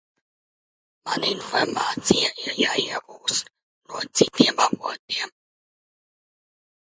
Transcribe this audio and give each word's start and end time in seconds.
Man 1.07 1.25
informācija 1.31 2.31
ir 2.45 2.55
jāiegūst 2.61 3.51
no 3.91 4.01
citiem 4.21 4.63
avotiem. 4.69 5.35